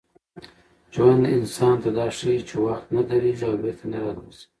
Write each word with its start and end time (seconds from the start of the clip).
ژوند 0.93 1.23
انسان 1.37 1.75
ته 1.83 1.89
دا 1.97 2.05
ښيي 2.17 2.39
چي 2.49 2.55
وخت 2.65 2.85
نه 2.95 3.01
درېږي 3.09 3.43
او 3.47 3.55
بېرته 3.63 3.85
نه 3.91 3.97
راګرځي. 4.03 4.45